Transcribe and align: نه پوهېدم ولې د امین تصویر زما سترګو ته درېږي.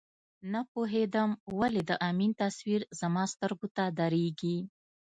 نه 0.51 0.61
پوهېدم 0.71 1.29
ولې 1.59 1.81
د 1.89 1.91
امین 2.09 2.31
تصویر 2.41 2.81
زما 2.99 3.23
سترګو 3.33 3.67
ته 3.75 3.83
درېږي. 3.99 4.57